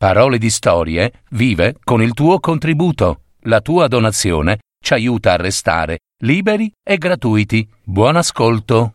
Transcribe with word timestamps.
Parole 0.00 0.38
di 0.38 0.48
Storie 0.48 1.24
vive 1.32 1.76
con 1.84 2.00
il 2.00 2.14
tuo 2.14 2.40
contributo. 2.40 3.24
La 3.40 3.60
tua 3.60 3.86
donazione 3.86 4.60
ci 4.82 4.94
aiuta 4.94 5.34
a 5.34 5.36
restare 5.36 5.98
liberi 6.22 6.72
e 6.82 6.96
gratuiti. 6.96 7.68
Buon 7.84 8.16
ascolto. 8.16 8.94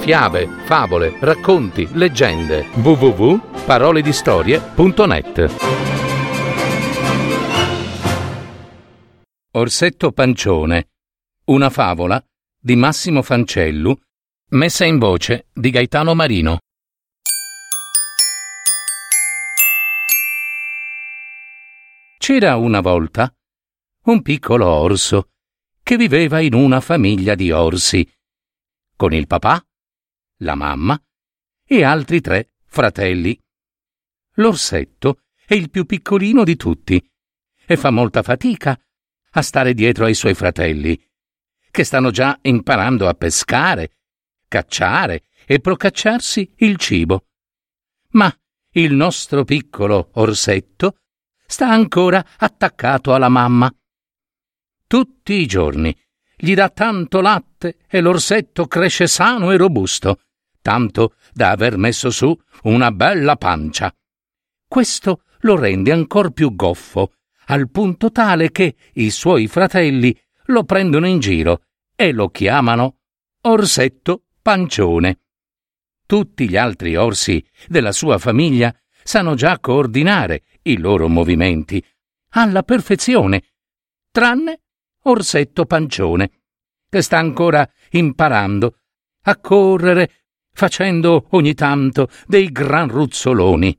Fiabe, 0.00 0.48
favole, 0.64 1.16
racconti, 1.20 1.88
leggende. 1.92 2.66
www.paroledistorie.net 2.74 5.54
Orsetto 9.52 10.10
Pancione. 10.10 10.88
Una 11.44 11.70
favola 11.70 12.20
di 12.60 12.74
Massimo 12.74 13.22
Fancellu 13.22 13.96
Messa 14.50 14.86
in 14.86 14.96
voce 14.96 15.48
di 15.52 15.68
Gaetano 15.68 16.14
Marino. 16.14 16.60
C'era 22.16 22.56
una 22.56 22.80
volta 22.80 23.30
un 24.04 24.22
piccolo 24.22 24.66
orso 24.66 25.32
che 25.82 25.98
viveva 25.98 26.40
in 26.40 26.54
una 26.54 26.80
famiglia 26.80 27.34
di 27.34 27.50
orsi, 27.50 28.10
con 28.96 29.12
il 29.12 29.26
papà, 29.26 29.62
la 30.38 30.54
mamma 30.54 30.98
e 31.66 31.84
altri 31.84 32.22
tre 32.22 32.54
fratelli. 32.64 33.38
L'orsetto 34.36 35.24
è 35.44 35.52
il 35.52 35.68
più 35.68 35.84
piccolino 35.84 36.42
di 36.44 36.56
tutti 36.56 37.06
e 37.66 37.76
fa 37.76 37.90
molta 37.90 38.22
fatica 38.22 38.80
a 39.32 39.42
stare 39.42 39.74
dietro 39.74 40.06
ai 40.06 40.14
suoi 40.14 40.32
fratelli, 40.32 40.98
che 41.70 41.84
stanno 41.84 42.10
già 42.10 42.38
imparando 42.40 43.08
a 43.08 43.12
pescare 43.12 43.92
cacciare 44.48 45.24
e 45.46 45.60
procacciarsi 45.60 46.54
il 46.56 46.76
cibo. 46.76 47.26
Ma 48.12 48.34
il 48.72 48.92
nostro 48.92 49.44
piccolo 49.44 50.10
orsetto 50.14 50.96
sta 51.46 51.70
ancora 51.70 52.24
attaccato 52.36 53.14
alla 53.14 53.28
mamma. 53.28 53.72
Tutti 54.86 55.34
i 55.34 55.46
giorni 55.46 55.96
gli 56.36 56.54
dà 56.54 56.68
tanto 56.70 57.20
latte 57.20 57.78
e 57.88 58.00
l'orsetto 58.00 58.66
cresce 58.66 59.06
sano 59.06 59.50
e 59.50 59.56
robusto, 59.56 60.20
tanto 60.60 61.14
da 61.32 61.50
aver 61.50 61.76
messo 61.76 62.10
su 62.10 62.36
una 62.62 62.90
bella 62.92 63.36
pancia. 63.36 63.94
Questo 64.66 65.22
lo 65.40 65.56
rende 65.56 65.92
ancor 65.92 66.32
più 66.32 66.54
goffo, 66.54 67.12
al 67.46 67.70
punto 67.70 68.10
tale 68.10 68.50
che 68.50 68.76
i 68.94 69.10
suoi 69.10 69.46
fratelli 69.46 70.16
lo 70.46 70.64
prendono 70.64 71.06
in 71.06 71.18
giro 71.18 71.62
e 71.94 72.12
lo 72.12 72.28
chiamano 72.28 72.98
Orsetto 73.42 74.24
pancione. 74.48 75.18
Tutti 76.06 76.48
gli 76.48 76.56
altri 76.56 76.96
orsi 76.96 77.46
della 77.66 77.92
sua 77.92 78.16
famiglia 78.16 78.74
sanno 79.04 79.34
già 79.34 79.58
coordinare 79.58 80.44
i 80.62 80.78
loro 80.78 81.06
movimenti 81.06 81.84
alla 82.30 82.62
perfezione, 82.62 83.42
tranne 84.10 84.62
Orsetto 85.02 85.66
Pancione, 85.66 86.30
che 86.88 87.02
sta 87.02 87.18
ancora 87.18 87.70
imparando 87.90 88.78
a 89.24 89.36
correre 89.36 90.24
facendo 90.50 91.26
ogni 91.32 91.52
tanto 91.52 92.08
dei 92.26 92.50
gran 92.50 92.88
ruzzoloni. 92.88 93.78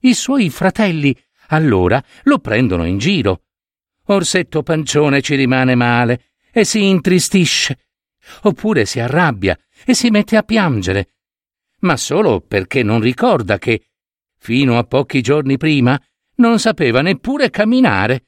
I 0.00 0.14
suoi 0.14 0.48
fratelli 0.48 1.14
allora 1.48 2.02
lo 2.22 2.38
prendono 2.38 2.86
in 2.86 2.96
giro. 2.96 3.42
Orsetto 4.06 4.62
Pancione 4.62 5.20
ci 5.20 5.34
rimane 5.34 5.74
male 5.74 6.32
e 6.50 6.64
si 6.64 6.86
intristisce, 6.86 7.78
oppure 8.44 8.86
si 8.86 8.98
arrabbia 8.98 9.54
e 9.84 9.94
si 9.94 10.10
mette 10.10 10.36
a 10.36 10.42
piangere, 10.42 11.14
ma 11.80 11.96
solo 11.96 12.40
perché 12.40 12.82
non 12.82 13.00
ricorda 13.00 13.58
che, 13.58 13.90
fino 14.38 14.78
a 14.78 14.84
pochi 14.84 15.20
giorni 15.20 15.56
prima, 15.56 16.00
non 16.36 16.58
sapeva 16.58 17.02
neppure 17.02 17.50
camminare. 17.50 18.26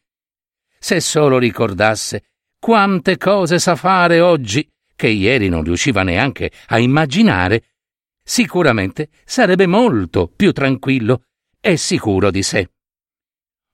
Se 0.78 1.00
solo 1.00 1.38
ricordasse 1.38 2.24
quante 2.58 3.16
cose 3.16 3.58
sa 3.58 3.76
fare 3.76 4.20
oggi 4.20 4.68
che 4.94 5.08
ieri 5.08 5.48
non 5.48 5.62
riusciva 5.62 6.02
neanche 6.02 6.50
a 6.68 6.78
immaginare, 6.78 7.74
sicuramente 8.22 9.10
sarebbe 9.24 9.66
molto 9.66 10.28
più 10.28 10.52
tranquillo 10.52 11.24
e 11.60 11.76
sicuro 11.76 12.30
di 12.30 12.42
sé. 12.42 12.70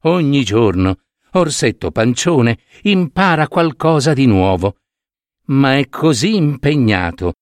Ogni 0.05 0.45
giorno 0.45 1.01
Orsetto 1.33 1.91
Pancione 1.91 2.59
impara 2.83 3.49
qualcosa 3.49 4.13
di 4.13 4.27
nuovo, 4.27 4.77
ma 5.47 5.79
è 5.79 5.89
così 5.89 6.35
impegnato 6.35 7.35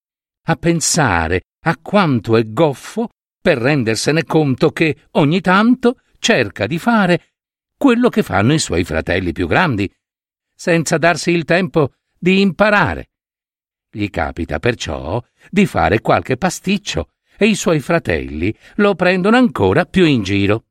a 0.50 0.56
pensare 0.56 1.43
a 1.66 1.77
quanto 1.77 2.37
è 2.37 2.43
goffo 2.44 3.11
per 3.41 3.59
rendersene 3.59 4.25
conto 4.25 4.72
che 4.72 5.06
ogni 5.12 5.41
tanto 5.41 6.00
cerca 6.19 6.66
di 6.66 6.78
fare 6.78 7.34
quello 7.77 8.09
che 8.09 8.25
fanno 8.25 8.53
i 8.53 8.59
suoi 8.59 8.83
fratelli 8.83 9.33
più 9.33 9.47
grandi, 9.47 9.91
senza 10.55 10.99
darsi 10.99 11.31
il 11.31 11.44
tempo 11.44 11.94
di 12.19 12.41
imparare. 12.41 13.10
Gli 13.91 14.10
capita 14.10 14.59
perciò 14.59 15.22
di 15.49 15.66
fare 15.66 16.00
qualche 16.00 16.37
pasticcio 16.37 17.10
e 17.39 17.47
i 17.47 17.55
suoi 17.55 17.78
fratelli 17.78 18.55
lo 18.77 18.94
prendono 18.97 19.37
ancora 19.37 19.84
più 19.84 20.05
in 20.05 20.22
giro. 20.22 20.65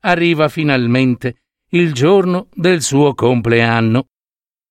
Arriva 0.00 0.48
finalmente 0.48 1.42
il 1.70 1.92
giorno 1.92 2.48
del 2.52 2.82
suo 2.82 3.14
compleanno 3.14 4.08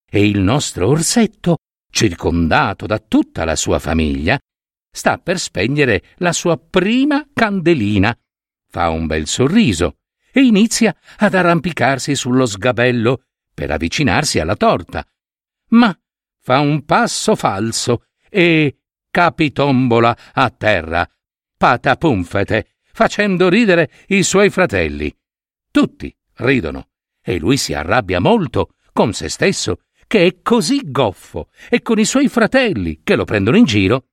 e 0.10 0.26
il 0.26 0.40
nostro 0.40 0.88
orsetto 0.88 1.58
circondato 1.98 2.86
da 2.86 3.00
tutta 3.00 3.44
la 3.44 3.56
sua 3.56 3.80
famiglia, 3.80 4.38
sta 4.92 5.18
per 5.18 5.40
spegnere 5.40 6.04
la 6.18 6.32
sua 6.32 6.56
prima 6.56 7.28
candelina. 7.34 8.16
Fa 8.70 8.90
un 8.90 9.08
bel 9.08 9.26
sorriso 9.26 9.98
e 10.32 10.42
inizia 10.42 10.96
ad 11.18 11.34
arrampicarsi 11.34 12.14
sullo 12.14 12.46
sgabello 12.46 13.24
per 13.52 13.72
avvicinarsi 13.72 14.38
alla 14.38 14.56
torta. 14.56 15.04
Ma 15.70 15.92
fa 16.40 16.60
un 16.60 16.86
passo 16.86 17.36
falso 17.36 18.04
e 18.30 18.78
capitombola 19.10 20.16
a 20.34 20.52
terra, 20.52 21.10
patapumfete, 21.58 22.76
facendo 22.94 23.50
ridere 23.50 23.90
i 24.10 24.22
suoi 24.22 24.52
fratelli. 24.52 25.12
Tutti 25.72 26.16
ridono 26.36 26.90
e 27.24 27.40
lui 27.40 27.58
si 27.58 27.74
arrabbia 27.74 28.20
molto 28.20 28.76
con 28.94 29.14
se 29.14 29.30
stesso 29.30 29.80
che 30.08 30.26
è 30.26 30.42
così 30.42 30.82
goffo 30.86 31.50
e 31.70 31.82
con 31.82 32.00
i 32.00 32.06
suoi 32.06 32.30
fratelli 32.30 33.02
che 33.04 33.16
lo 33.16 33.26
prendono 33.26 33.58
in 33.58 33.66
giro, 33.66 34.08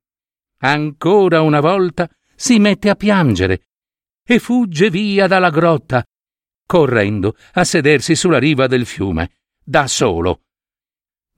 ancora 0.58 1.40
una 1.40 1.60
volta 1.60 2.10
si 2.34 2.58
mette 2.58 2.90
a 2.90 2.96
piangere 2.96 3.68
e 4.26 4.38
fugge 4.38 4.90
via 4.90 5.26
dalla 5.26 5.50
grotta, 5.50 6.04
correndo 6.66 7.36
a 7.52 7.64
sedersi 7.64 8.16
sulla 8.16 8.38
riva 8.38 8.66
del 8.66 8.86
fiume, 8.86 9.36
da 9.62 9.86
solo. 9.86 10.42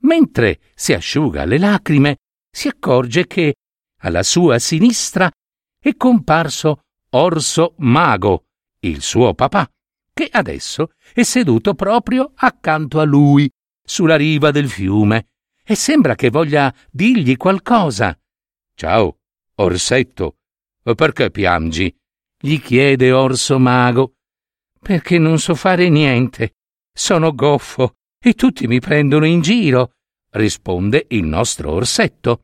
Mentre 0.01 0.59
si 0.73 0.93
asciuga 0.93 1.45
le 1.45 1.59
lacrime, 1.59 2.17
si 2.49 2.67
accorge 2.67 3.27
che 3.27 3.55
alla 4.01 4.23
sua 4.23 4.57
sinistra 4.57 5.29
è 5.79 5.95
comparso 5.95 6.81
Orso 7.11 7.75
Mago, 7.77 8.45
il 8.79 9.01
suo 9.01 9.33
papà, 9.33 9.69
che 10.13 10.29
adesso 10.31 10.91
è 11.13 11.23
seduto 11.23 11.73
proprio 11.73 12.31
accanto 12.35 12.99
a 12.99 13.03
lui, 13.03 13.49
sulla 13.87 14.17
riva 14.17 14.51
del 14.51 14.69
fiume 14.69 15.29
e 15.63 15.73
sembra 15.75 16.15
che 16.15 16.29
voglia 16.29 16.73
dirgli 16.91 17.37
qualcosa. 17.37 18.17
Ciao, 18.75 19.19
Orsetto, 19.55 20.35
perché 20.95 21.31
piangi? 21.31 21.95
gli 22.39 22.59
chiede 22.61 23.11
Orso 23.11 23.57
Mago. 23.57 24.13
Perché 24.79 25.17
non 25.17 25.39
so 25.39 25.55
fare 25.55 25.89
niente. 25.89 26.55
Sono 26.93 27.33
goffo 27.33 27.95
e 28.19 28.33
tutti 28.33 28.67
mi 28.67 28.79
prendono 28.79 29.25
in 29.25 29.41
giro, 29.41 29.93
risponde 30.31 31.05
il 31.09 31.23
nostro 31.23 31.71
Orsetto. 31.71 32.41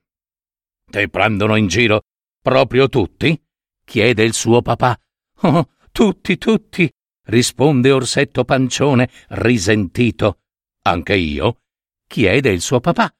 Ti 0.90 1.10
prendono 1.10 1.56
in 1.56 1.68
giro 1.68 2.04
proprio 2.42 2.88
tutti? 2.88 3.40
chiede 3.86 4.24
il 4.24 4.34
suo 4.34 4.62
papà. 4.62 4.98
Oh, 5.42 5.70
tutti, 5.92 6.38
tutti, 6.38 6.90
risponde 7.28 7.92
Orsetto 7.92 8.44
Pancione, 8.44 9.10
risentito. 9.30 10.40
Anche 10.84 11.16
io? 11.16 11.62
chiede 12.08 12.50
il 12.50 12.62
suo 12.62 12.80
papà. 12.80 13.14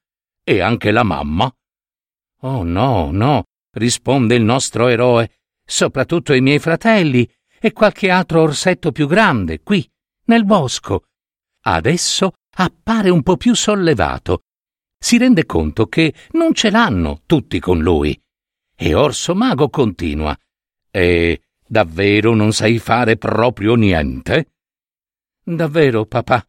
E 0.44 0.60
anche 0.60 0.92
la 0.92 1.04
mamma? 1.04 1.54
Oh 2.42 2.64
no, 2.64 3.10
no, 3.12 3.46
risponde 3.72 4.36
il 4.36 4.44
nostro 4.44 4.88
eroe, 4.88 5.40
soprattutto 5.66 6.34
i 6.34 6.42
miei 6.42 6.60
fratelli 6.60 7.30
e 7.60 7.72
qualche 7.72 8.10
altro 8.10 8.42
orsetto 8.42 8.92
più 8.92 9.08
grande, 9.08 9.62
qui, 9.62 9.90
nel 10.26 10.44
bosco. 10.44 11.06
Adesso 11.62 12.34
appare 12.56 13.10
un 13.10 13.24
po' 13.24 13.38
più 13.38 13.56
sollevato. 13.56 14.44
Si 15.00 15.18
rende 15.18 15.46
conto 15.46 15.88
che 15.88 16.14
non 16.32 16.54
ce 16.54 16.70
l'hanno 16.70 17.22
tutti 17.26 17.60
con 17.60 17.80
lui. 17.80 18.22
E 18.76 18.94
Orso 18.94 19.34
Mago 19.34 19.70
continua. 19.70 20.38
E 20.92 21.44
davvero 21.66 22.36
non 22.36 22.52
sai 22.52 22.80
fare 22.80 23.16
proprio 23.16 23.76
niente? 23.76 24.52
Davvero, 25.44 26.06
papà, 26.06 26.46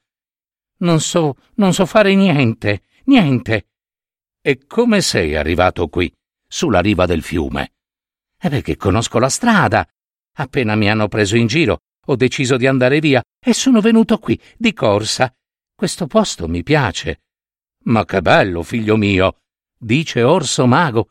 non 0.78 1.00
so, 1.00 1.36
non 1.54 1.72
so 1.72 1.86
fare 1.86 2.14
niente, 2.14 2.82
niente. 3.04 3.68
E 4.40 4.66
come 4.66 5.00
sei 5.00 5.36
arrivato 5.36 5.88
qui, 5.88 6.12
sulla 6.46 6.80
riva 6.80 7.06
del 7.06 7.22
fiume. 7.22 7.72
E 8.38 8.48
perché 8.48 8.76
conosco 8.76 9.18
la 9.18 9.28
strada. 9.28 9.86
Appena 10.36 10.74
mi 10.74 10.90
hanno 10.90 11.08
preso 11.08 11.36
in 11.36 11.46
giro, 11.46 11.80
ho 12.06 12.16
deciso 12.16 12.56
di 12.56 12.66
andare 12.66 13.00
via 13.00 13.22
e 13.40 13.54
sono 13.54 13.80
venuto 13.80 14.18
qui, 14.18 14.38
di 14.56 14.72
corsa. 14.72 15.34
Questo 15.74 16.06
posto 16.06 16.48
mi 16.48 16.62
piace. 16.62 17.22
Ma 17.84 18.04
che 18.04 18.20
bello, 18.20 18.62
figlio 18.62 18.96
mio, 18.96 19.40
dice 19.78 20.22
Orso 20.22 20.66
Mago. 20.66 21.10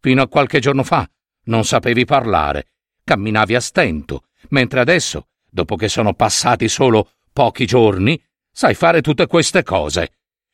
Fino 0.00 0.22
a 0.22 0.28
qualche 0.28 0.60
giorno 0.60 0.82
fa 0.82 1.08
non 1.44 1.64
sapevi 1.64 2.04
parlare, 2.04 2.68
camminavi 3.02 3.54
a 3.54 3.60
stento, 3.60 4.26
mentre 4.50 4.80
adesso, 4.80 5.28
dopo 5.50 5.76
che 5.76 5.88
sono 5.88 6.14
passati 6.14 6.68
solo 6.68 7.12
pochi 7.32 7.66
giorni, 7.66 8.22
sai 8.54 8.74
fare 8.74 9.02
tutte 9.02 9.26
queste 9.26 9.64
cose. 9.64 10.12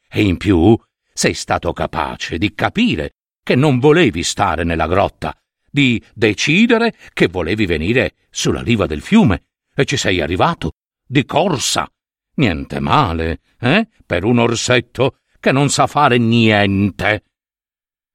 E 0.09 0.23
in 0.23 0.39
più 0.39 0.77
sei 1.13 1.35
stato 1.35 1.73
capace 1.73 2.39
di 2.39 2.55
capire 2.55 3.13
che 3.43 3.55
non 3.55 3.79
volevi 3.79 4.23
stare 4.23 4.65
nella 4.65 4.87
grotta, 4.87 5.37
di 5.71 6.03
decidere 6.15 6.97
che 7.13 7.29
volevi 7.29 7.67
venire 7.67 8.15
sulla 8.31 8.63
riva 8.63 8.87
del 8.87 9.03
fiume 9.03 9.49
e 9.75 9.85
ci 9.85 9.97
sei 9.99 10.21
arrivato 10.21 10.73
di 11.07 11.25
corsa. 11.25 11.89
Niente 12.37 12.81
male, 12.81 13.41
eh? 13.59 13.87
Per 14.07 14.25
un 14.25 14.39
orsetto 14.39 15.19
che 15.39 15.53
non 15.53 15.69
sa 15.69 15.87
fare 15.87 16.17
niente. 16.17 17.25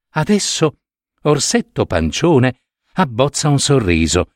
Adesso 0.09 0.77
Orsetto 1.23 1.85
Pancione 1.85 2.61
abbozza 2.93 3.49
un 3.49 3.59
sorriso, 3.59 4.31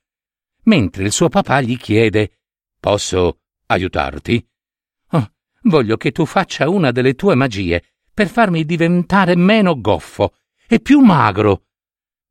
mentre 0.63 1.03
il 1.05 1.11
suo 1.11 1.29
papà 1.29 1.61
gli 1.61 1.77
chiede 1.77 2.39
Posso 2.79 3.39
aiutarti? 3.67 4.45
Voglio 5.63 5.97
che 5.97 6.11
tu 6.11 6.25
faccia 6.25 6.69
una 6.69 6.91
delle 6.91 7.15
tue 7.15 7.35
magie 7.35 7.83
per 8.13 8.27
farmi 8.27 8.65
diventare 8.65 9.35
meno 9.35 9.79
goffo 9.79 10.35
e 10.67 10.79
più 10.79 10.99
magro. 10.99 11.65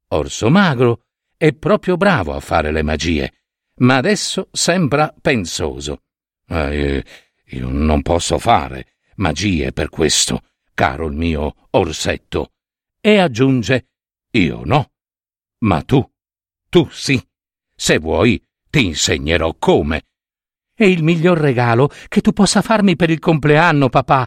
Orso 0.09 0.49
magro 0.49 1.05
è 1.37 1.53
proprio 1.53 1.97
bravo 1.97 2.35
a 2.35 2.41
fare 2.41 2.73
le 2.73 2.83
magie, 2.83 3.33
ma 3.77 3.97
adesso 3.97 4.49
sembra 4.53 5.15
pensoso. 5.21 6.03
Eh, 6.49 7.05
io 7.45 7.69
non 7.69 8.03
posso 8.03 8.39
fare 8.39 8.97
magie 9.17 9.73
per 9.73 9.89
questo, 9.89 10.43
caro 10.75 11.07
il 11.07 11.17
mio 11.17 11.55
orsetto. 11.71 12.53
E 13.01 13.19
aggiunge 13.19 13.89
io 14.33 14.63
no. 14.65 14.91
Ma 15.61 15.83
tu, 15.83 16.07
tu 16.69 16.89
sì. 16.91 17.21
Se 17.75 17.99
vuoi, 17.99 18.45
ti 18.69 18.87
insegnerò 18.87 19.55
come. 19.59 20.08
È 20.79 20.85
il 20.85 21.03
miglior 21.03 21.39
regalo 21.39 21.91
che 22.07 22.21
tu 22.21 22.31
possa 22.31 22.63
farmi 22.63 22.95
per 22.95 23.11
il 23.11 23.19
compleanno, 23.19 23.89
papà. 23.89 24.25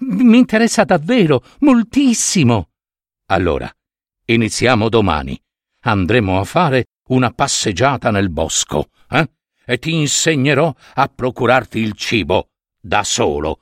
Mi 0.00 0.36
interessa 0.36 0.82
davvero, 0.82 1.44
moltissimo. 1.60 2.70
Allora, 3.26 3.72
iniziamo 4.24 4.88
domani. 4.88 5.40
Andremo 5.84 6.40
a 6.40 6.44
fare 6.44 6.86
una 7.10 7.30
passeggiata 7.30 8.10
nel 8.10 8.30
bosco, 8.30 8.88
eh? 9.10 9.30
E 9.64 9.78
ti 9.78 9.94
insegnerò 9.94 10.74
a 10.94 11.06
procurarti 11.06 11.78
il 11.78 11.92
cibo 11.92 12.48
da 12.80 13.04
solo. 13.04 13.60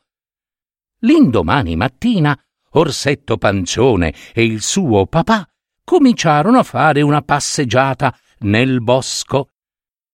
L'indomani 1.00 1.76
mattina 1.76 2.34
Orsetto 2.70 3.37
Pancione 3.37 4.14
e 4.32 4.44
il 4.46 4.62
suo 4.62 5.06
papà 5.06 5.46
cominciarono 5.84 6.60
a 6.60 6.62
fare 6.62 7.02
una 7.02 7.20
passeggiata 7.20 8.19
nel 8.38 8.81
bosco. 8.81 9.50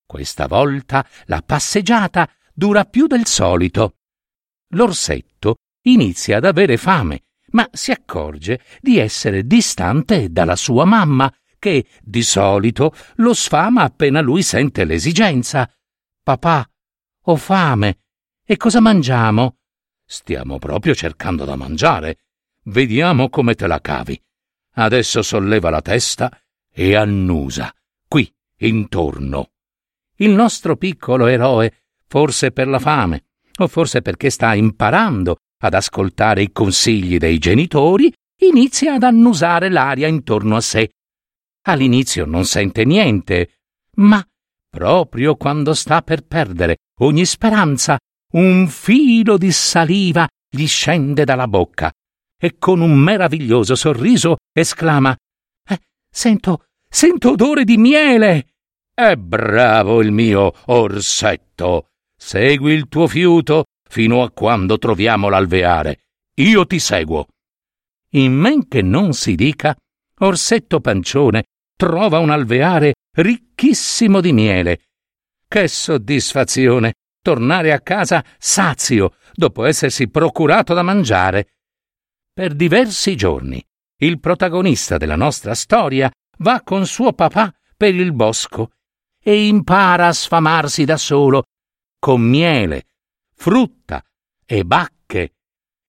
Questa 0.07 0.47
volta 0.47 1.05
la 1.25 1.41
passeggiata 1.41 2.31
dura 2.53 2.85
più 2.85 3.07
del 3.07 3.25
solito. 3.25 3.97
L'orsetto 4.69 5.57
inizia 5.81 6.37
ad 6.37 6.45
avere 6.45 6.77
fame, 6.77 7.25
ma 7.51 7.67
si 7.73 7.91
accorge 7.91 8.61
di 8.79 8.99
essere 8.99 9.45
distante 9.45 10.31
dalla 10.31 10.55
sua 10.55 10.85
mamma, 10.85 11.29
che 11.59 11.87
di 12.01 12.23
solito 12.23 12.95
lo 13.15 13.33
sfama 13.33 13.83
appena 13.83 14.21
lui 14.21 14.43
sente 14.43 14.85
l'esigenza. 14.85 15.69
Papà, 16.23 16.65
ho 17.23 17.35
fame. 17.35 17.99
E 18.45 18.55
cosa 18.55 18.79
mangiamo? 18.79 19.57
Stiamo 20.05 20.57
proprio 20.57 20.95
cercando 20.95 21.43
da 21.43 21.57
mangiare. 21.57 22.19
Vediamo 22.63 23.29
come 23.29 23.55
te 23.55 23.67
la 23.67 23.81
cavi. 23.81 24.17
Adesso 24.75 25.21
solleva 25.21 25.69
la 25.69 25.81
testa 25.81 26.31
e 26.71 26.95
annusa, 26.95 27.73
qui, 28.07 28.33
intorno. 28.59 29.49
Il 30.17 30.31
nostro 30.31 30.75
piccolo 30.75 31.27
eroe, 31.27 31.73
forse 32.07 32.51
per 32.51 32.67
la 32.67 32.79
fame, 32.79 33.25
o 33.59 33.67
forse 33.67 34.01
perché 34.01 34.29
sta 34.29 34.53
imparando 34.53 35.37
ad 35.59 35.73
ascoltare 35.73 36.41
i 36.41 36.51
consigli 36.51 37.17
dei 37.17 37.37
genitori, 37.37 38.11
inizia 38.41 38.95
ad 38.95 39.03
annusare 39.03 39.69
l'aria 39.69 40.07
intorno 40.07 40.55
a 40.55 40.61
sé. 40.61 40.89
All'inizio 41.67 42.25
non 42.25 42.45
sente 42.45 42.85
niente, 42.85 43.59
ma 43.95 44.25
proprio 44.69 45.35
quando 45.35 45.73
sta 45.73 46.01
per 46.01 46.21
perdere 46.25 46.77
ogni 46.99 47.25
speranza, 47.25 47.97
un 48.33 48.67
filo 48.67 49.37
di 49.37 49.51
saliva 49.51 50.27
gli 50.49 50.67
scende 50.67 51.23
dalla 51.23 51.47
bocca 51.47 51.91
e 52.39 52.57
con 52.57 52.81
un 52.81 52.95
meraviglioso 52.97 53.75
sorriso 53.75 54.37
esclama 54.53 55.15
eh, 55.67 55.79
Sento, 56.09 56.65
sento 56.87 57.31
odore 57.31 57.63
di 57.63 57.77
miele. 57.77 58.56
È 58.99 59.15
bravo 59.15 60.01
il 60.01 60.11
mio 60.11 60.51
orsetto. 60.65 61.89
Segui 62.17 62.73
il 62.73 62.87
tuo 62.87 63.07
fiuto 63.07 63.65
fino 63.87 64.23
a 64.23 64.31
quando 64.31 64.79
troviamo 64.79 65.29
l'alveare. 65.29 66.05
Io 66.37 66.65
ti 66.65 66.79
seguo. 66.79 67.27
In 68.13 68.33
men 68.33 68.67
che 68.67 68.81
non 68.81 69.13
si 69.13 69.35
dica, 69.35 69.77
Orsetto 70.21 70.79
Pancione 70.79 71.43
trova 71.75 72.17
un 72.17 72.31
alveare 72.31 72.95
ricchissimo 73.15 74.19
di 74.19 74.33
miele. 74.33 74.79
Che 75.47 75.67
soddisfazione 75.67 76.93
tornare 77.21 77.73
a 77.73 77.81
casa 77.81 78.25
sazio 78.39 79.13
dopo 79.31 79.65
essersi 79.65 80.07
procurato 80.07 80.73
da 80.73 80.81
mangiare. 80.81 81.49
Per 82.33 82.55
diversi 82.55 83.15
giorni 83.15 83.63
il 83.99 84.19
protagonista 84.19 84.97
della 84.97 85.15
nostra 85.15 85.53
storia 85.53 86.11
va 86.39 86.63
con 86.63 86.87
suo 86.87 87.13
papà 87.13 87.53
per 87.77 87.93
il 87.93 88.11
bosco 88.11 88.71
e 89.27 89.45
impara 89.47 90.07
a 90.07 90.13
sfamarsi 90.13 90.85
da 90.85 90.95
solo 90.95 91.47
con 91.99 92.21
miele, 92.21 92.87
frutta 93.35 94.01
e 94.45 94.63
bacche, 94.63 95.33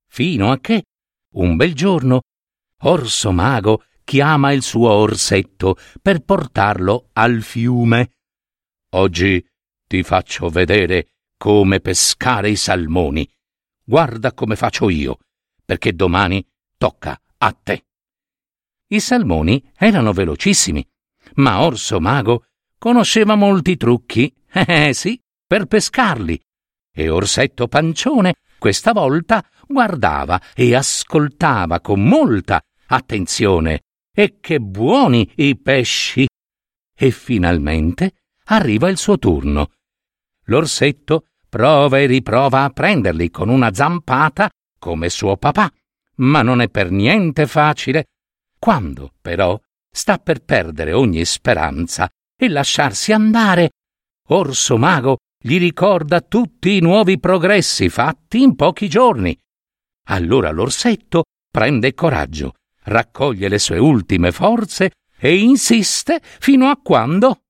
fino 0.08 0.50
a 0.50 0.58
che, 0.58 0.86
un 1.34 1.54
bel 1.54 1.72
giorno, 1.72 2.22
Orso 2.82 3.30
Mago 3.30 3.84
chiama 4.02 4.50
il 4.50 4.64
suo 4.64 4.90
orsetto 4.90 5.76
per 6.02 6.24
portarlo 6.24 7.10
al 7.12 7.42
fiume. 7.42 8.16
Oggi 8.94 9.46
ti 9.86 10.02
faccio 10.02 10.48
vedere 10.48 11.10
come 11.36 11.78
pescare 11.78 12.50
i 12.50 12.56
salmoni. 12.56 13.30
Guarda 13.84 14.32
come 14.32 14.56
faccio 14.56 14.88
io 14.88 15.18
perché 15.64 15.92
domani 15.92 16.44
tocca 16.76 17.16
a 17.36 17.52
te. 17.52 17.84
I 18.88 18.98
salmoni 18.98 19.70
erano 19.76 20.12
velocissimi, 20.12 20.84
ma 21.34 21.62
Orso 21.62 22.00
Mago 22.00 22.47
conosceva 22.78 23.34
molti 23.34 23.76
trucchi, 23.76 24.32
eh 24.50 24.92
sì, 24.94 25.20
per 25.46 25.66
pescarli. 25.66 26.40
E 26.92 27.08
Orsetto 27.08 27.68
Pancione 27.68 28.34
questa 28.58 28.92
volta 28.92 29.44
guardava 29.66 30.40
e 30.54 30.74
ascoltava 30.74 31.80
con 31.80 32.02
molta 32.02 32.60
attenzione. 32.86 33.82
E 34.12 34.38
che 34.40 34.58
buoni 34.58 35.30
i 35.36 35.56
pesci! 35.56 36.26
E 36.96 37.10
finalmente 37.12 38.14
arriva 38.46 38.88
il 38.88 38.96
suo 38.96 39.18
turno. 39.18 39.70
L'orsetto 40.46 41.26
prova 41.48 41.98
e 41.98 42.06
riprova 42.06 42.64
a 42.64 42.70
prenderli 42.70 43.30
con 43.30 43.48
una 43.48 43.72
zampata 43.72 44.50
come 44.78 45.08
suo 45.08 45.36
papà, 45.36 45.70
ma 46.16 46.42
non 46.42 46.60
è 46.60 46.68
per 46.68 46.90
niente 46.90 47.46
facile. 47.46 48.06
Quando, 48.58 49.12
però, 49.20 49.58
sta 49.88 50.18
per 50.18 50.40
perdere 50.40 50.92
ogni 50.92 51.24
speranza 51.24 52.10
e 52.38 52.48
lasciarsi 52.48 53.12
andare, 53.12 53.70
Orso 54.28 54.76
Mago 54.76 55.16
gli 55.40 55.58
ricorda 55.58 56.20
tutti 56.20 56.76
i 56.76 56.80
nuovi 56.80 57.18
progressi 57.18 57.88
fatti 57.88 58.42
in 58.42 58.54
pochi 58.54 58.88
giorni. 58.88 59.36
Allora 60.08 60.50
l'orsetto 60.50 61.24
prende 61.50 61.94
coraggio, 61.94 62.54
raccoglie 62.84 63.48
le 63.48 63.58
sue 63.58 63.78
ultime 63.78 64.30
forze 64.32 64.92
e 65.18 65.36
insiste 65.36 66.20
fino 66.22 66.68
a 66.68 66.76
quando, 66.76 67.40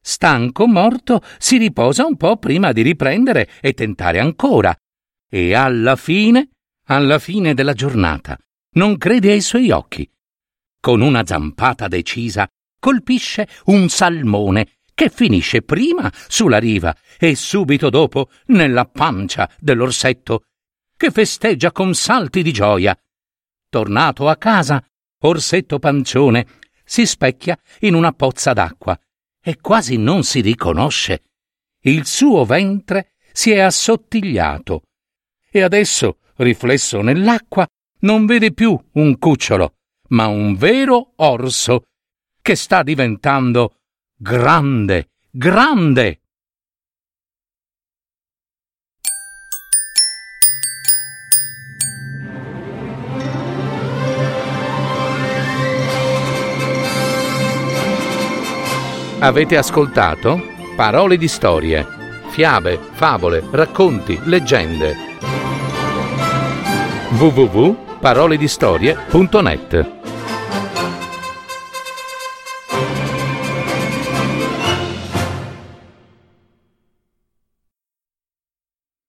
stanco 0.00 0.66
morto, 0.66 1.22
si 1.38 1.58
riposa 1.58 2.06
un 2.06 2.16
po' 2.16 2.38
prima 2.38 2.72
di 2.72 2.82
riprendere 2.82 3.50
e 3.60 3.74
tentare 3.74 4.18
ancora. 4.18 4.74
E 5.30 5.54
alla 5.54 5.96
fine 5.96 6.50
alla 6.90 7.18
fine 7.18 7.52
della 7.52 7.74
giornata, 7.74 8.38
non 8.76 8.96
crede 8.96 9.32
ai 9.32 9.42
suoi 9.42 9.70
occhi. 9.70 10.10
Con 10.80 11.02
una 11.02 11.26
zampata 11.26 11.86
decisa 11.86 12.48
colpisce 12.78 13.48
un 13.66 13.88
salmone 13.88 14.78
che 14.94 15.10
finisce 15.10 15.62
prima 15.62 16.10
sulla 16.26 16.58
riva 16.58 16.94
e 17.18 17.36
subito 17.36 17.88
dopo 17.88 18.30
nella 18.46 18.84
pancia 18.84 19.48
dell'orsetto, 19.60 20.44
che 20.96 21.10
festeggia 21.10 21.70
con 21.70 21.94
salti 21.94 22.42
di 22.42 22.52
gioia. 22.52 22.98
Tornato 23.68 24.28
a 24.28 24.36
casa, 24.36 24.84
Orsetto 25.20 25.78
Pancione 25.78 26.46
si 26.84 27.06
specchia 27.06 27.56
in 27.80 27.94
una 27.94 28.12
pozza 28.12 28.52
d'acqua 28.52 28.98
e 29.40 29.60
quasi 29.60 29.96
non 29.96 30.24
si 30.24 30.40
riconosce. 30.40 31.22
Il 31.82 32.06
suo 32.06 32.44
ventre 32.44 33.12
si 33.32 33.50
è 33.52 33.60
assottigliato 33.60 34.82
e 35.50 35.62
adesso, 35.62 36.18
riflesso 36.36 37.02
nell'acqua, 37.02 37.66
non 38.00 38.26
vede 38.26 38.52
più 38.52 38.78
un 38.92 39.18
cucciolo, 39.18 39.76
ma 40.08 40.26
un 40.26 40.56
vero 40.56 41.12
orso 41.16 41.84
che 42.48 42.56
sta 42.56 42.82
diventando 42.82 43.74
grande, 44.16 45.10
grande. 45.28 46.20
Avete 59.18 59.58
ascoltato 59.58 60.40
Parole 60.74 61.18
di 61.18 61.28
storie, 61.28 61.86
fiabe, 62.30 62.78
favole, 62.92 63.44
racconti, 63.50 64.18
leggende. 64.24 64.96
www.paroledistorie.net 67.10 69.97